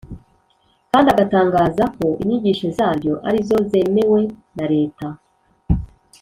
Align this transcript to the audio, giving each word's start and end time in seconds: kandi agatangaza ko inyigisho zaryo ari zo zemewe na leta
kandi 0.89 1.07
agatangaza 1.13 1.83
ko 1.95 2.05
inyigisho 2.21 2.67
zaryo 2.77 3.13
ari 3.27 3.39
zo 3.47 3.57
zemewe 3.69 4.21
na 4.55 4.65
leta 4.73 5.07